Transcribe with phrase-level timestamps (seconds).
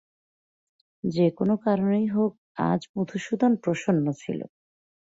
[1.03, 2.31] যে-কোনো কারণেই হোক
[2.69, 4.39] আজ মধুসূদন প্রসন্ন ছিল।